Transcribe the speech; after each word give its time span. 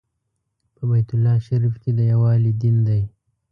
په 0.75 0.81
بیت 0.89 1.09
الله 1.15 1.35
شریف 1.47 1.75
کې 1.81 1.91
د 1.97 1.99
یووالي 2.11 2.53
دین 2.61 2.77
دی. 2.87 3.01